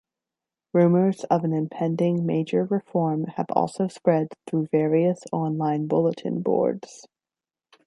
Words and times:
Rumours 0.73 1.25
of 1.25 1.43
an 1.43 1.53
impending 1.53 2.25
major 2.25 2.65
reform 2.65 3.25
have 3.35 3.45
also 3.51 3.87
spread 3.87 4.29
through 4.47 4.65
various 4.71 5.21
online 5.31 5.85
bulletin 5.85 6.41
boards. 6.41 7.07